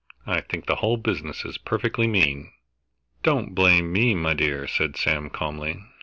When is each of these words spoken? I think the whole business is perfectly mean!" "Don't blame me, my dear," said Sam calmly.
I 0.25 0.41
think 0.41 0.65
the 0.65 0.77
whole 0.77 0.97
business 0.97 1.45
is 1.45 1.59
perfectly 1.59 2.07
mean!" 2.07 2.51
"Don't 3.21 3.53
blame 3.53 3.93
me, 3.93 4.15
my 4.15 4.33
dear," 4.33 4.67
said 4.67 4.97
Sam 4.97 5.29
calmly. 5.29 5.79